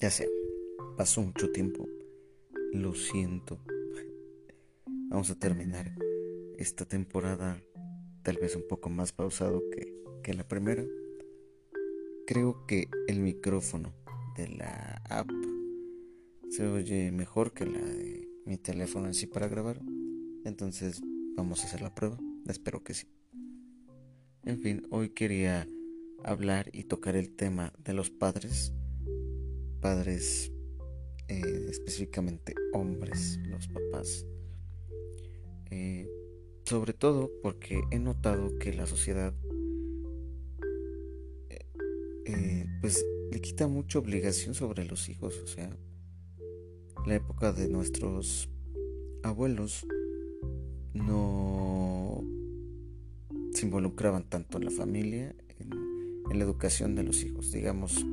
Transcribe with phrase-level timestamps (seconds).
[0.00, 0.30] Ya sé,
[0.96, 1.86] pasó mucho tiempo.
[2.72, 3.60] Lo siento.
[5.10, 5.94] Vamos a terminar
[6.56, 7.62] esta temporada
[8.22, 10.82] tal vez un poco más pausado que, que la primera.
[12.26, 13.92] Creo que el micrófono
[14.38, 15.28] de la app
[16.48, 19.82] se oye mejor que la de mi teléfono en sí para grabar.
[20.46, 21.02] Entonces
[21.36, 22.16] vamos a hacer la prueba.
[22.46, 23.06] Espero que sí.
[24.44, 25.68] En fin, hoy quería
[26.24, 28.72] hablar y tocar el tema de los padres.
[29.80, 30.52] Padres,
[31.28, 34.26] eh, específicamente hombres, los papás.
[35.70, 36.08] Eh,
[36.64, 39.34] sobre todo porque he notado que la sociedad
[42.26, 45.38] eh, pues le quita mucha obligación sobre los hijos.
[45.42, 45.76] O sea,
[47.06, 48.48] la época de nuestros
[49.22, 49.86] abuelos
[50.94, 52.22] no
[53.52, 57.50] se involucraban tanto en la familia, en, la educación de los hijos.
[57.50, 58.04] Digamos,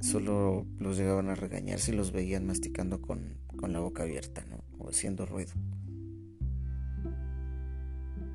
[0.00, 4.64] solo los llegaban a regañar si los veían masticando con, con la boca abierta, ¿no?
[4.78, 5.52] O haciendo ruido.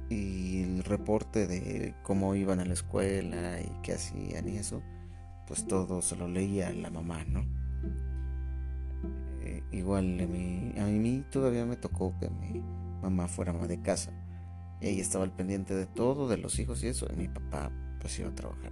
[0.10, 4.84] Y el reporte de cómo iban a la escuela y qué hacían y eso,
[5.48, 7.46] pues todo se lo leía la mamá, ¿no?
[9.42, 12.62] Eh, igual a mí, a mí todavía me tocó que mi
[13.02, 14.12] mamá fuera ama de casa.
[14.82, 17.08] Ella estaba al pendiente de todo, de los hijos y eso.
[17.12, 18.72] Y mi papá pues iba a trabajar.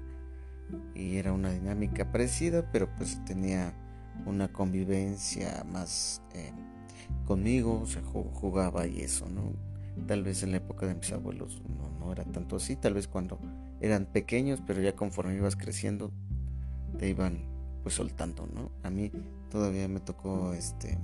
[0.95, 3.73] Y era una dinámica parecida, pero pues tenía
[4.25, 6.52] una convivencia más eh,
[7.25, 9.53] conmigo, o sea, jugaba y eso, ¿no?
[10.08, 13.08] Tal vez en la época de mis abuelos no, no era tanto así, tal vez
[13.08, 13.39] cuando
[13.80, 16.11] eran pequeños, pero ya conforme ibas creciendo
[16.97, 17.39] te iban
[17.83, 18.72] pues soltando, ¿no?
[18.83, 19.11] A mí
[19.49, 20.97] todavía me tocó este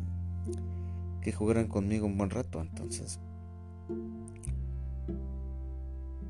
[1.21, 3.19] que jugaran conmigo un buen rato, entonces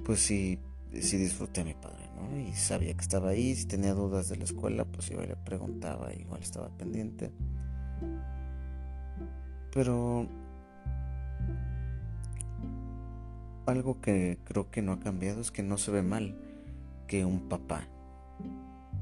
[0.03, 0.59] pues sí,
[1.01, 2.06] sí disfruté a mi padre,
[2.37, 5.35] Y sabía que estaba ahí, si tenía dudas de la escuela, pues iba y le
[5.35, 7.31] preguntaba, igual estaba pendiente.
[9.73, 10.27] Pero
[13.65, 16.35] algo que creo que no ha cambiado es que no se ve mal
[17.07, 17.87] que un papá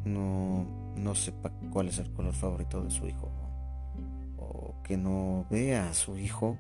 [0.06, 0.66] no,
[0.96, 3.30] no sepa cuál es el color favorito de su hijo
[4.38, 6.58] o que no vea a su hijo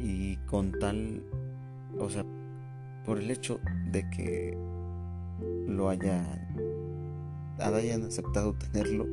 [0.00, 1.22] y con tal,
[1.98, 2.24] o sea,
[3.04, 3.60] por el hecho
[3.90, 4.58] de que
[5.66, 6.24] lo haya,
[7.58, 9.06] hayan aceptado tenerlo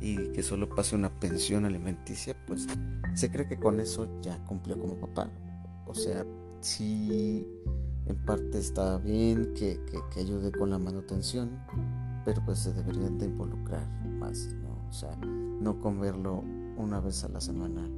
[0.00, 2.66] y que solo pase una pensión alimenticia, pues
[3.14, 5.30] se cree que con eso ya cumplió como papá.
[5.86, 6.26] O sea,
[6.60, 7.46] sí,
[8.06, 9.80] en parte está bien que,
[10.12, 11.50] que, ayude con la manutención,
[12.24, 13.86] pero pues se deberían de involucrar
[14.18, 14.88] más, ¿no?
[14.88, 16.42] O sea, no comerlo
[16.76, 17.88] una vez a la semana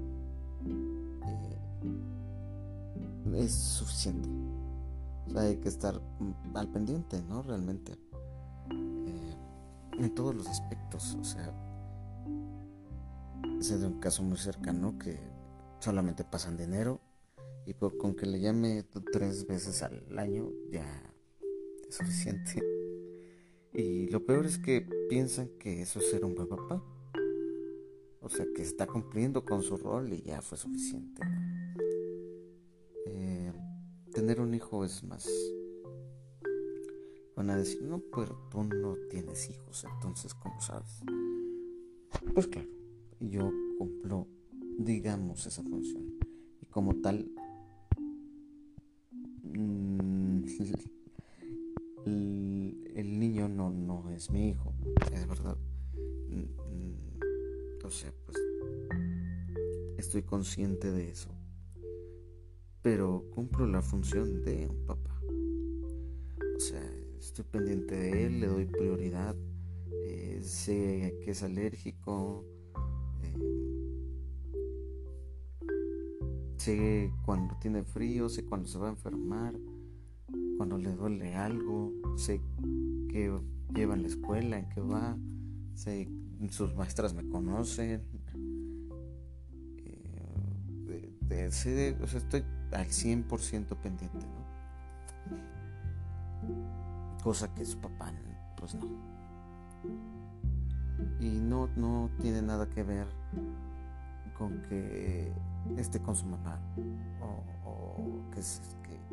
[0.67, 1.55] eh,
[3.35, 4.29] es suficiente.
[5.37, 6.00] Hay que estar
[6.55, 7.43] al pendiente, ¿no?
[7.43, 7.93] Realmente.
[8.71, 9.37] Eh,
[9.99, 11.17] en todos los aspectos.
[11.21, 11.53] O sea,
[13.61, 15.19] sé de un caso muy cercano que
[15.81, 17.00] solamente pasan dinero
[17.67, 20.87] y con que le llame tres veces al año ya
[21.89, 22.62] es suficiente.
[23.77, 26.81] Y lo peor es que piensan que eso es ser un buen papá.
[28.21, 31.23] O sea, que está cumpliendo con su rol y ya fue suficiente
[34.15, 35.29] tener un hijo es más.
[37.37, 41.03] Van a decir, no, pero tú no tienes hijos, entonces, ¿cómo sabes?
[42.33, 42.69] Pues claro,
[43.19, 44.29] yo cumplo,
[44.79, 46.15] digamos, esa función.
[46.63, 47.29] Y como tal,
[49.43, 50.45] mm,
[52.07, 54.73] el, niño no, no es mi hijo,
[55.13, 55.57] es verdad.
[56.29, 58.39] Mm, o sea, pues
[59.99, 61.34] estoy consciente de eso
[62.84, 65.19] pero cumplo la función de un papá.
[66.55, 66.83] O sea,
[67.19, 69.34] estoy pendiente de él, le doy prioridad,
[70.05, 72.44] eh, sé que es alérgico,
[73.23, 73.38] eh,
[76.59, 79.59] sé cuando tiene frío, sé cuando se va a enfermar,
[80.59, 82.43] cuando le duele algo, sé
[83.09, 83.32] que
[83.75, 85.17] lleva en la escuela, en qué va,
[85.73, 86.06] sé
[86.50, 88.03] sus maestras me conocen.
[91.26, 92.44] Eh, o sea, estoy
[92.75, 94.44] al 100% pendiente, ¿no?
[97.23, 98.12] Cosa que su papá,
[98.56, 98.87] pues no.
[101.21, 103.06] Y no, no tiene nada que ver
[104.37, 105.32] con que
[105.76, 106.61] esté con su mamá
[107.23, 108.43] o, que,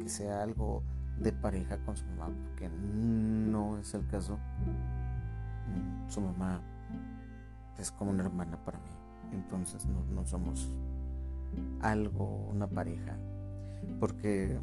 [0.09, 0.83] sea algo
[1.19, 4.39] de pareja con su mamá, porque no es el caso.
[6.07, 6.59] Su mamá
[7.77, 8.89] es como una hermana para mí,
[9.31, 10.69] entonces no, no somos
[11.81, 13.15] algo, una pareja
[13.99, 14.57] porque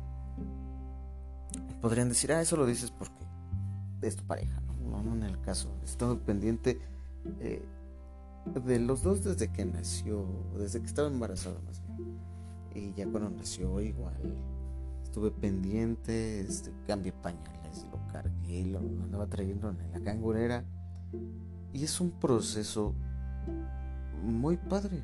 [1.81, 3.15] podrían decir, ah, eso lo dices porque
[4.03, 5.03] es tu pareja, ¿no?
[5.03, 5.71] No, en el caso.
[5.83, 6.81] He estado pendiente
[7.41, 7.63] eh,
[8.65, 10.27] de los dos desde que nació,
[10.57, 12.19] desde que estaba embarazada más bien.
[12.75, 14.37] Y ya cuando nació igual,
[15.03, 20.65] estuve pendiente, este, cambié pañales, lo cargué, lo andaba trayendo en la cangurera.
[21.73, 22.95] Y es un proceso
[24.23, 25.03] muy padre.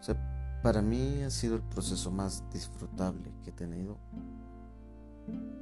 [0.00, 3.96] O sea, para mí ha sido el proceso más disfrutable que he tenido.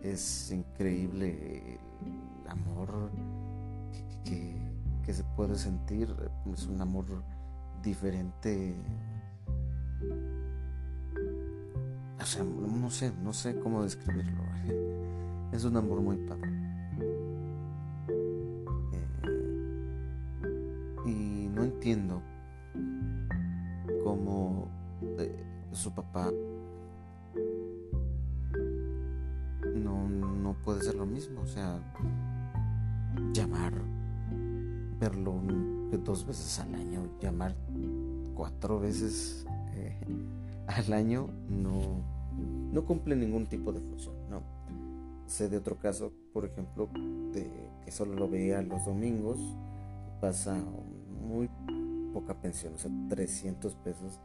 [0.02, 3.10] Es increíble el amor
[4.24, 6.14] que, se puede sentir.
[6.52, 7.04] Es un amor
[7.82, 8.74] diferente.
[12.20, 14.42] O sea, no sé, no sé cómo describirlo.
[15.52, 16.50] Es un amor muy padre.
[18.92, 19.06] Eh,
[21.06, 22.20] y no entiendo
[24.02, 24.73] cómo
[25.74, 26.30] su papá
[29.74, 31.42] no, no puede ser lo mismo.
[31.42, 31.80] O sea,
[33.32, 33.72] llamar,
[34.98, 35.40] verlo
[35.98, 37.54] dos veces al año, llamar
[38.34, 39.98] cuatro veces eh,
[40.66, 42.02] al año, no,
[42.72, 44.14] no cumple ningún tipo de función.
[44.28, 44.42] No.
[45.26, 46.88] Sé de otro caso, por ejemplo,
[47.32, 49.38] que solo lo veía los domingos,
[50.20, 50.56] pasa
[51.26, 51.48] muy
[52.12, 54.20] poca pensión, o sea, 300 pesos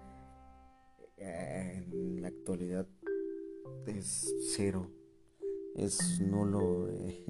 [1.20, 2.88] en la actualidad
[3.86, 4.90] es cero,
[5.76, 6.90] es nulo.
[6.90, 7.26] Eh,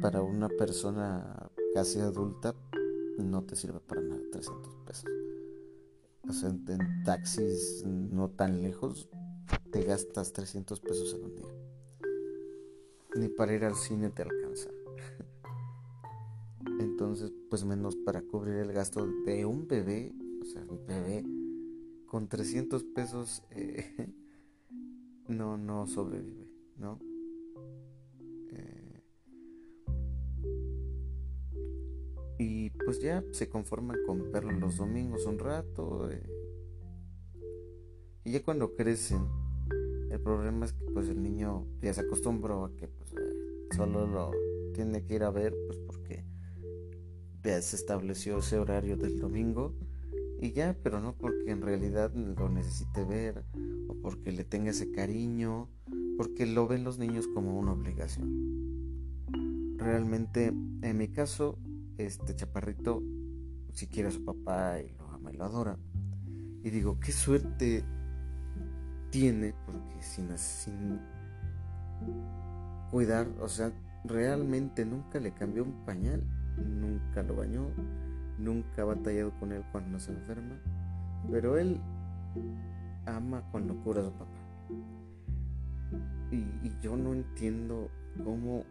[0.00, 2.54] para una persona casi adulta
[3.18, 5.10] no te sirve para nada 300 pesos.
[6.28, 9.08] O sea, en taxis no tan lejos
[9.72, 11.54] te gastas 300 pesos en un día.
[13.16, 14.70] Ni para ir al cine te alcanza.
[16.80, 21.24] Entonces, pues menos para cubrir el gasto de un bebé, o sea, un bebé
[22.08, 24.08] con 300 pesos eh,
[25.28, 26.98] no, no sobrevive, ¿no?
[28.50, 29.02] Eh,
[32.38, 36.10] y pues ya se conforman con verlo los domingos un rato.
[36.10, 36.22] Eh,
[38.24, 39.28] y ya cuando crecen,
[40.10, 43.10] el problema es que pues el niño ya se acostumbró a que pues,
[43.76, 44.30] solo lo
[44.72, 46.24] tiene que ir a ver pues porque
[47.42, 49.74] ya se estableció ese horario del domingo
[50.40, 53.44] y ya, pero no porque en realidad lo necesite ver
[53.88, 55.68] o porque le tenga ese cariño,
[56.16, 59.26] porque lo ven los niños como una obligación.
[59.76, 61.58] Realmente, en mi caso,
[61.96, 63.02] este chaparrito,
[63.72, 65.78] si quiere a su papá y lo ama y lo adora,
[66.62, 67.84] y digo, qué suerte
[69.10, 71.00] tiene, porque sin, sin
[72.90, 73.72] cuidar, o sea,
[74.04, 76.22] realmente nunca le cambió un pañal,
[76.56, 77.70] nunca lo bañó,
[78.38, 80.56] nunca ha batallado con él cuando se enferma,
[81.30, 81.80] pero él
[83.06, 84.26] ama con locura a su papá.
[86.30, 87.90] Y, yo no entiendo
[88.22, 88.64] cómo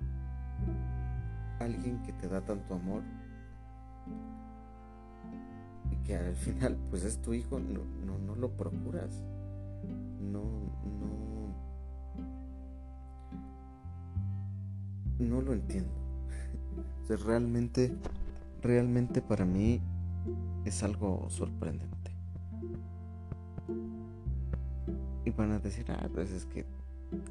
[1.59, 3.01] alguien que te da tanto amor
[5.91, 9.23] y que al final pues es tu hijo, no, no, no lo procuras.
[10.21, 10.43] No,
[10.99, 11.17] no.
[15.19, 15.91] No lo entiendo.
[17.03, 17.91] o sea, realmente
[18.67, 19.81] realmente para mí
[20.65, 22.11] es algo sorprendente.
[25.25, 26.65] Y van a decir, ah, pues es que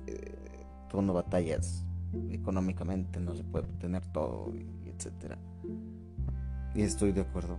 [0.07, 1.85] eh, tú no batallas
[2.31, 5.39] económicamente, no se puede tener todo, y etcétera.
[6.75, 7.59] Y estoy de acuerdo.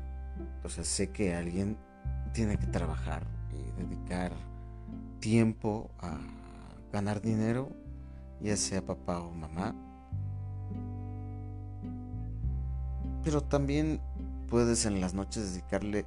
[0.63, 1.77] O sea, sé que alguien
[2.33, 4.31] tiene que trabajar y dedicar
[5.19, 6.19] tiempo a
[6.91, 7.69] ganar dinero,
[8.41, 9.75] ya sea papá o mamá,
[13.27, 13.99] pero también
[14.49, 16.05] puedes en las noches dedicarle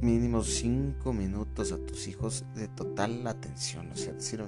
[0.00, 3.90] mínimo cinco minutos a tus hijos de total atención.
[3.90, 4.40] O sea, decir,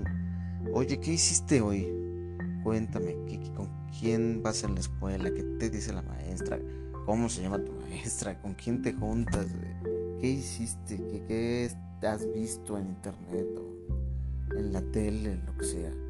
[0.73, 1.92] oye, ¿qué hiciste hoy?
[2.62, 3.16] Cuéntame,
[3.56, 3.68] ¿con
[3.99, 5.28] quién vas a la escuela?
[5.35, 6.61] ¿Qué te dice la maestra?
[7.04, 8.40] ¿Cómo se llama tu maestra?
[8.40, 9.46] ¿Con quién te juntas?
[10.20, 10.99] ¿Qué hiciste?
[10.99, 11.68] ¿Qué,
[12.00, 16.05] qué has visto en internet o en la tele, lo que sea?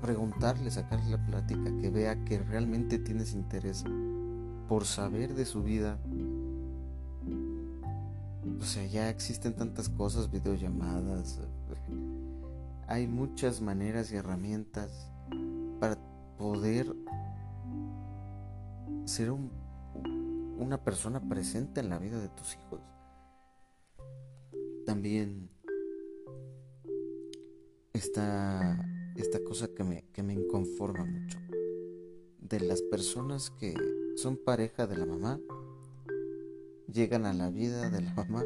[0.00, 3.84] Preguntarle, sacarle la plática, que vea que realmente tienes interés
[4.68, 5.98] por saber de su vida.
[8.60, 11.40] O sea, ya existen tantas cosas, videollamadas.
[12.88, 15.10] Hay muchas maneras y herramientas
[15.80, 15.96] para
[16.38, 16.94] poder
[19.04, 19.32] ser
[20.58, 22.80] una persona presente en la vida de tus hijos.
[24.84, 25.50] También
[27.92, 28.78] está
[29.16, 31.38] esta cosa que me, que me inconforma mucho.
[32.38, 33.74] De las personas que
[34.16, 35.40] son pareja de la mamá,
[36.92, 38.44] llegan a la vida de la mamá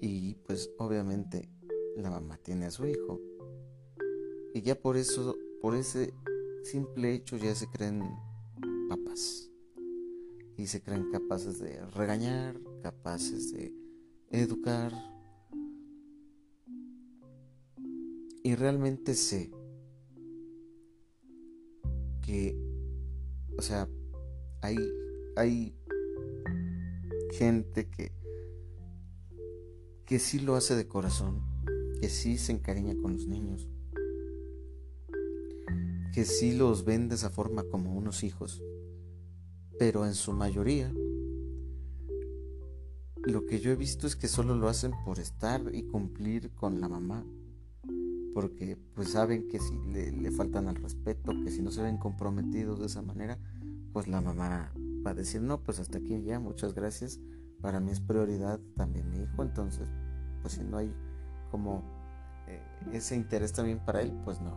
[0.00, 1.48] y pues obviamente
[1.96, 3.20] la mamá tiene a su hijo.
[4.54, 6.12] Y ya por eso, por ese
[6.62, 8.02] simple hecho ya se creen
[8.88, 9.50] papás.
[10.56, 13.72] y se creen capaces de regañar, capaces de
[14.30, 14.92] educar.
[18.42, 19.50] Y realmente sé
[23.60, 23.86] o sea,
[24.62, 24.78] hay,
[25.36, 25.76] hay
[27.32, 28.10] gente que,
[30.06, 31.42] que sí lo hace de corazón,
[32.00, 33.68] que sí se encariña con los niños,
[36.14, 38.62] que sí los ven de esa forma como unos hijos,
[39.78, 40.90] pero en su mayoría
[43.16, 46.80] lo que yo he visto es que solo lo hacen por estar y cumplir con
[46.80, 47.26] la mamá,
[48.32, 51.98] porque pues saben que si le, le faltan al respeto, que si no se ven
[51.98, 53.38] comprometidos de esa manera,
[53.92, 54.72] pues la mamá
[55.06, 57.20] va a decir, no, pues hasta aquí ya, muchas gracias,
[57.60, 59.88] para mí es prioridad también mi hijo, entonces,
[60.42, 60.94] pues si no hay
[61.50, 61.82] como
[62.46, 64.54] eh, ese interés también para él, pues no.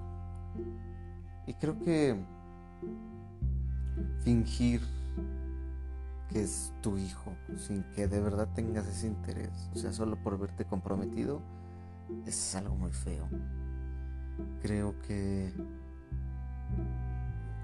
[1.48, 2.24] Y creo que
[4.20, 4.82] fingir
[6.30, 10.40] que es tu hijo sin que de verdad tengas ese interés, o sea, solo por
[10.40, 11.42] verte comprometido,
[12.26, 13.28] es algo muy feo.
[14.62, 15.54] Creo que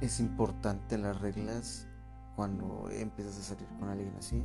[0.01, 1.87] es importante las reglas
[2.35, 4.43] cuando empiezas a salir con alguien así.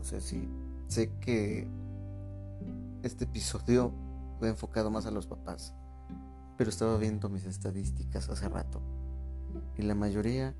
[0.00, 0.48] O sea, sí,
[0.88, 1.68] sé que
[3.02, 3.92] este episodio
[4.38, 5.74] fue enfocado más a los papás,
[6.56, 8.80] pero estaba viendo mis estadísticas hace rato
[9.76, 10.54] y la mayoría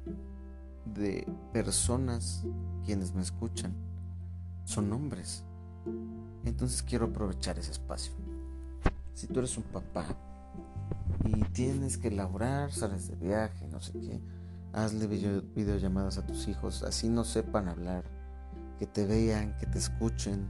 [0.85, 2.45] de personas
[2.85, 3.75] quienes me escuchan
[4.65, 5.45] son hombres.
[6.45, 8.13] Entonces quiero aprovechar ese espacio.
[9.15, 10.07] Si tú eres un papá
[11.25, 14.21] y tienes que elaborar, sales de viaje, no sé qué,
[14.73, 18.05] hazle videollamadas a tus hijos, así no sepan hablar,
[18.79, 20.49] que te vean, que te escuchen.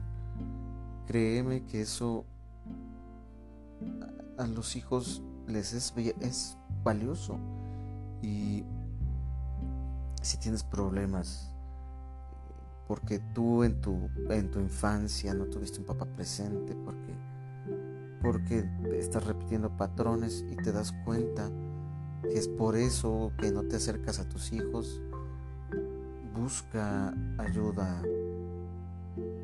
[1.07, 2.25] Créeme que eso
[4.39, 7.39] a, los hijos les es, es valioso.
[8.23, 8.65] Y
[10.23, 11.51] si tienes problemas,
[12.87, 17.15] porque tú en tu, en tu infancia no tuviste un papá presente, porque,
[18.23, 21.51] porque estás repitiendo patrones y te das cuenta
[22.23, 25.01] que es por eso que no te acercas a tus hijos,
[26.35, 28.03] busca ayuda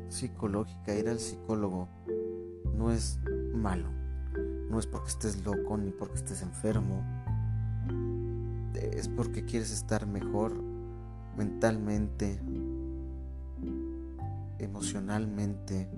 [0.09, 1.87] psicológica, ir al psicólogo
[2.75, 3.19] no es
[3.53, 3.89] malo,
[4.69, 7.03] no es porque estés loco ni porque estés enfermo,
[8.75, 10.53] es porque quieres estar mejor
[11.35, 12.39] mentalmente,
[14.59, 15.89] emocionalmente,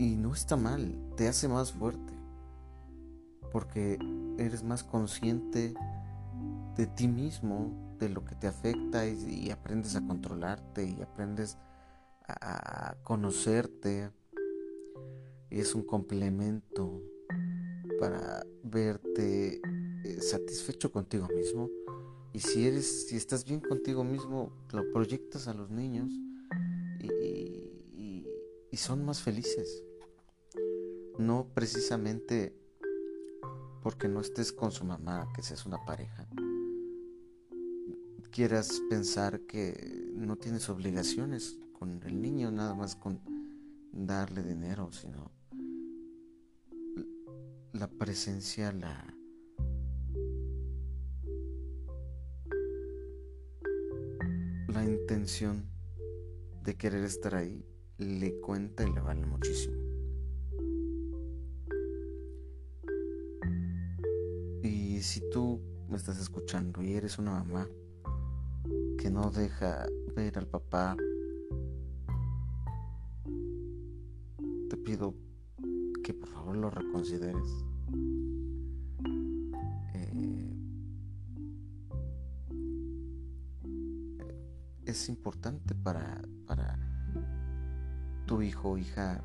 [0.00, 2.14] y no está mal, te hace más fuerte,
[3.52, 3.98] porque
[4.38, 5.74] eres más consciente
[6.74, 11.58] de ti mismo, de lo que te afecta y, aprendes a controlarte y aprendes
[12.26, 14.10] a, conocerte.
[15.50, 17.02] Y es un complemento
[17.98, 19.60] para verte
[20.04, 21.68] eh, satisfecho contigo mismo.
[22.32, 26.10] Y si eres, si estás bien contigo mismo, lo proyectas a los niños
[27.00, 28.24] y,
[28.70, 29.84] y son más felices.
[31.20, 32.56] No precisamente
[33.82, 36.26] porque no estés con su mamá, que seas una pareja,
[38.30, 43.20] quieras pensar que no tienes obligaciones con el niño, nada más con
[43.92, 45.30] darle dinero, sino
[47.74, 49.14] la presencia, la...
[54.68, 55.66] La intención
[56.62, 57.62] de querer estar ahí
[57.98, 59.89] le cuenta y le vale muchísimo.
[65.00, 67.66] Y si tú me estás escuchando y eres una mamá
[68.98, 70.94] que no deja ver al papá,
[74.68, 75.14] te pido
[76.04, 77.64] que por favor lo reconsideres.
[79.94, 80.54] Eh,
[84.84, 86.78] es importante para, para
[88.26, 89.24] tu hijo hija,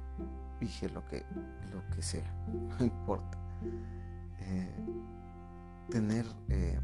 [0.61, 1.25] dije lo que,
[1.73, 2.33] lo que sea,
[2.79, 3.37] no importa.
[4.39, 4.85] Eh,
[5.89, 6.79] tener eh,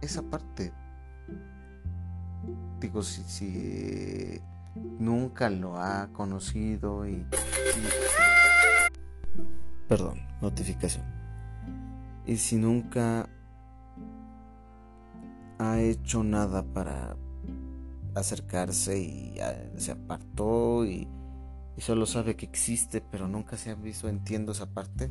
[0.00, 0.72] esa parte.
[2.80, 4.40] Digo, si, si
[4.98, 7.26] nunca lo ha conocido y,
[9.88, 11.04] Perdón, notificación.
[12.26, 13.26] Y si nunca
[15.58, 17.16] ha hecho nada para
[18.14, 19.38] acercarse y
[19.76, 21.08] se apartó y,
[21.76, 25.10] y, solo sabe que existe, pero nunca se ha visto, entiendo esa parte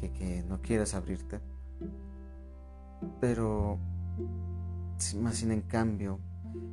[0.00, 1.40] que, no quieras abrirte.
[3.20, 3.78] Pero,
[5.20, 6.18] más sin en cambio,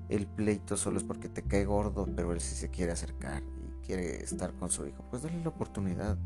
[0.09, 3.85] el pleito solo es porque te cae gordo, pero él sí se quiere acercar y
[3.85, 6.17] quiere estar con su hijo, pues dale la oportunidad.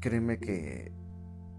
[0.00, 0.92] Créeme que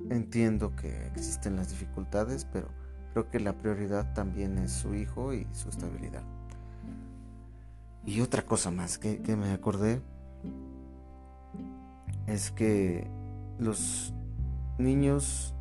[0.10, 2.68] entiendo que existen las dificultades, pero
[3.14, 6.24] creo que la prioridad también es su hijo y su estabilidad.
[8.06, 10.02] Y otra cosa más que, que me acordé
[12.28, 13.10] es que
[13.60, 14.14] los
[14.78, 15.54] niños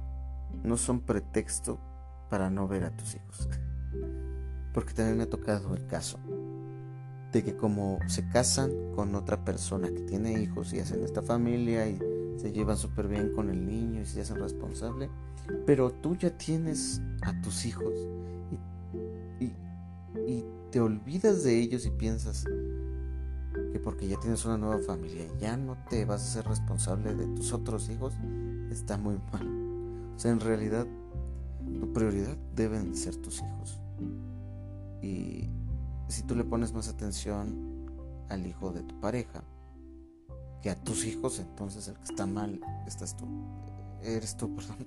[0.62, 1.78] no son pretexto
[2.30, 3.48] para no ver a tus hijos.
[4.72, 6.18] Porque también me ha tocado el caso
[7.32, 11.88] de que como se casan con otra persona que tiene hijos y hacen esta familia
[11.88, 11.98] y
[12.36, 15.10] se llevan súper bien con el niño y se hacen responsable,
[15.66, 17.94] pero tú ya tienes a tus hijos
[19.40, 19.46] y,
[20.26, 22.44] y te olvidas de ellos y piensas
[23.72, 27.26] que porque ya tienes una nueva familia ya no te vas a ser responsable de
[27.28, 28.14] tus otros hijos,
[28.70, 30.12] está muy mal.
[30.14, 30.86] O sea, en realidad
[31.80, 33.80] tu prioridad deben ser tus hijos.
[35.00, 35.48] Y
[36.08, 37.88] si tú le pones más atención
[38.28, 39.42] al hijo de tu pareja
[40.60, 43.26] que a tus hijos, entonces el que está mal estás tú.
[44.02, 44.86] Eres tú, perdón.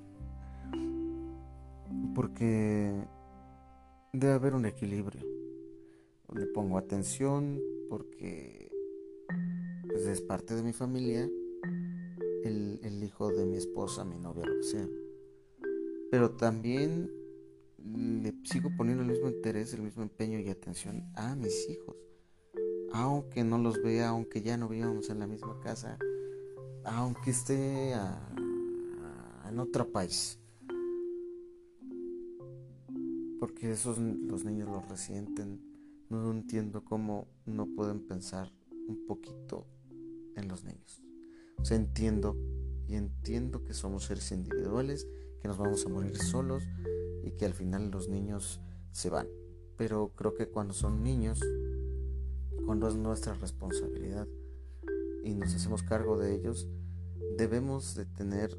[2.13, 2.93] Porque
[4.13, 5.23] debe haber un equilibrio.
[6.33, 8.64] Le pongo atención porque
[9.95, 11.21] pues, es parte de mi familia,
[12.43, 14.89] el, el hijo de mi esposa, mi novia, lo que sea.
[16.11, 17.09] Pero también
[17.77, 21.95] le sigo poniendo el mismo interés, el mismo empeño y atención a mis hijos.
[22.91, 25.97] Aunque no los vea, aunque ya no vivamos en la misma casa,
[26.83, 30.41] aunque esté en otro país.
[33.39, 35.61] Porque esos los niños los resienten.
[36.09, 38.51] No entiendo cómo no pueden pensar
[38.89, 39.67] un poquito
[40.35, 41.01] en los niños.
[41.57, 42.37] O sea, entiendo
[42.87, 45.07] y entiendo que somos seres individuales,
[45.41, 46.63] que nos vamos a morir solos
[47.23, 48.61] y que al final los niños
[48.91, 49.27] se van.
[49.77, 51.39] Pero creo que cuando son niños,
[52.65, 54.27] cuando es nuestra responsabilidad
[55.23, 56.67] y nos hacemos cargo de ellos,
[57.37, 58.57] debemos de tener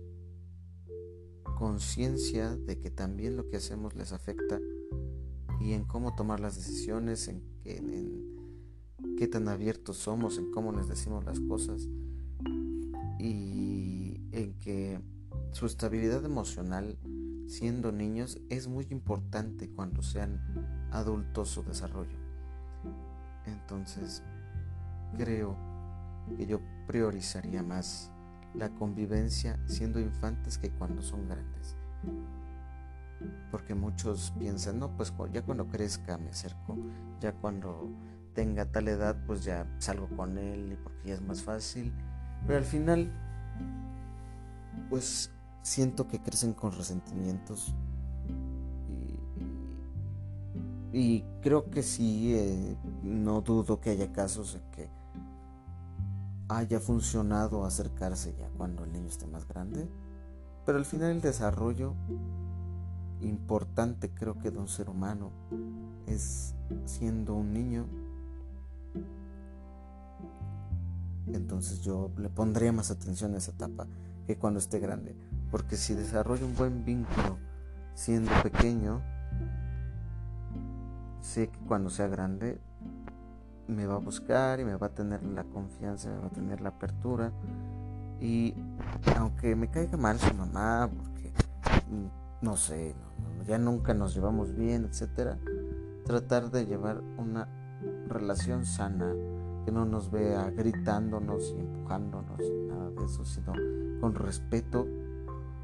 [1.56, 4.60] conciencia de que también lo que hacemos les afecta
[5.60, 8.25] y en cómo tomar las decisiones, en, en,
[9.16, 11.88] qué tan abiertos somos, en cómo les decimos las cosas
[13.18, 15.00] y en que
[15.52, 16.98] su estabilidad emocional
[17.46, 20.40] siendo niños es muy importante cuando sean
[20.90, 22.18] adultos su desarrollo.
[23.46, 24.22] Entonces,
[25.16, 25.56] creo
[26.36, 28.10] que yo priorizaría más
[28.54, 31.76] la convivencia siendo infantes que cuando son grandes.
[33.50, 36.76] Porque muchos piensan, no, pues ya cuando crezca me acerco,
[37.20, 37.88] ya cuando
[38.36, 41.92] tenga tal edad, pues ya salgo con él y porque ya es más fácil.
[42.46, 43.10] Pero al final,
[44.90, 47.74] pues siento que crecen con resentimientos.
[50.92, 54.88] Y, creo que sí, eh, no dudo que haya casos en que
[56.48, 59.88] haya funcionado acercarse ya cuando el niño esté más grande.
[60.64, 61.94] Pero al final el desarrollo
[63.22, 65.32] importante creo que de un ser humano
[66.06, 67.86] es siendo un niño.
[71.32, 73.86] Entonces yo le pondría más atención a esa etapa
[74.26, 75.16] que cuando esté grande.
[75.50, 77.38] Porque si desarrollo un buen vínculo
[77.94, 79.02] siendo pequeño,
[81.20, 82.60] sé que cuando sea grande
[83.68, 86.60] me va a buscar y me va a tener la confianza, me va a tener
[86.60, 87.32] la apertura.
[88.20, 88.54] Y
[89.16, 91.32] aunque me caiga mal su mamá, porque
[92.40, 92.94] no sé,
[93.46, 95.38] ya nunca nos llevamos bien, etcétera,
[96.04, 97.48] tratar de llevar una
[98.08, 99.12] relación sana,
[99.66, 103.52] que no nos vea gritándonos y empujándonos, nada de eso, sino
[104.00, 104.86] con respeto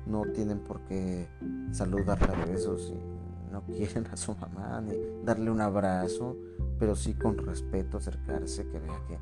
[0.06, 1.28] no tienen por qué
[1.70, 6.36] saludarla de besos si no quieren a su mamá ni darle un abrazo,
[6.80, 9.18] pero sí con respeto acercarse, que vea que,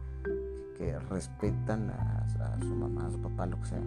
[0.79, 3.83] que respetan a, a, su mamá, a su papá, lo que sea.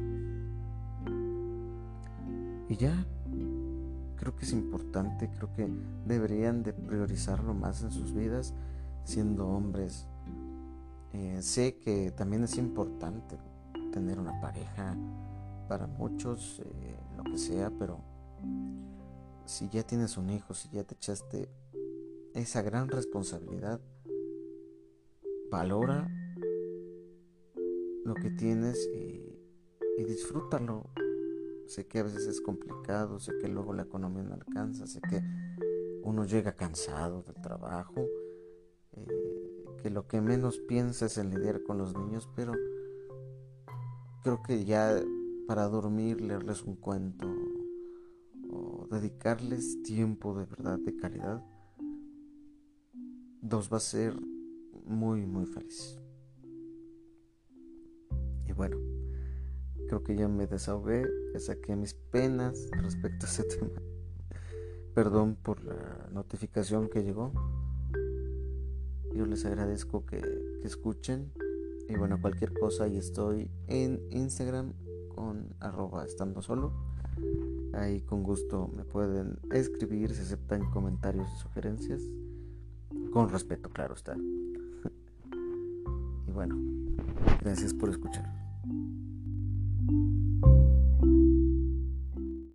[2.70, 3.04] Y ya,
[4.18, 5.68] creo que es importante, creo que
[6.06, 8.54] deberían de priorizarlo más en sus vidas
[9.06, 10.08] siendo hombres.
[11.14, 13.38] Eh, sé que también es importante
[13.92, 14.98] tener una pareja,
[15.68, 18.00] para muchos, eh, lo que sea, pero
[19.46, 21.50] si ya tienes un hijo, si ya te echaste
[22.34, 23.80] esa gran responsabilidad,
[25.50, 26.10] valora
[28.04, 29.30] lo que tienes y,
[30.06, 30.90] disfrútalo.
[31.68, 35.22] Sé que a veces es complicado, sé que luego la economía no alcanza, sé que
[36.04, 38.02] uno llega cansado del trabajo,
[38.92, 39.23] eh,
[39.84, 42.54] que lo que menos piensa es en lidiar con los niños, pero
[44.24, 44.98] creo que ya
[45.46, 47.28] para dormir, leerles un cuento
[48.50, 51.46] o dedicarles tiempo de verdad, de calidad,
[53.42, 54.16] los va a ser
[54.86, 56.00] muy, muy feliz.
[58.48, 58.78] Y bueno,
[59.90, 63.82] creo que ya me desahogué, ya saqué mis penas respecto a ese tema.
[64.96, 67.34] perdón por la notificación que llegó.
[69.16, 71.32] Yo les agradezco que, que escuchen.
[71.90, 74.74] Y bueno, cualquier cosa, ahí estoy en Instagram
[75.16, 76.72] con arroba estando solo.
[77.74, 82.02] Ahí con gusto me pueden escribir, se aceptan comentarios y sugerencias.
[83.12, 84.16] Con respeto, claro está.
[86.28, 86.56] y bueno,
[87.42, 88.43] gracias por escuchar.